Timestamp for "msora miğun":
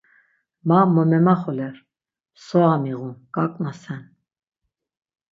2.37-3.15